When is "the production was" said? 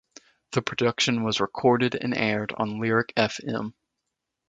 0.53-1.39